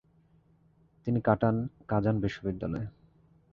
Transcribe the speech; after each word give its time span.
তিনি 1.07 1.19
কাটান 1.21 1.55
কাজান 1.87 2.15
বিশ্ববিদ্যালয়ে। 2.19 2.87